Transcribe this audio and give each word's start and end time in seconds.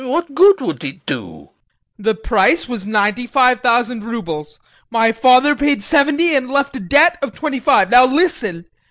What 0.03 0.33
good 0.33 0.61
would 0.61 0.83
it 0.83 1.05
do? 1.05 1.51
VOITSKI. 1.99 2.03
The 2.05 2.15
price 2.15 2.67
was 2.67 2.87
ninety 2.87 3.27
five 3.27 3.59
thousand 3.59 4.03
roubles. 4.03 4.59
My 4.89 5.11
father 5.11 5.55
paid 5.55 5.83
seventy 5.83 6.33
and 6.35 6.49
left 6.49 6.75
a 6.75 6.79
debt 6.79 7.19
of 7.21 7.33
twenty 7.33 7.59
five. 7.59 7.91
Now 7.91 8.05
listen! 8.05 8.65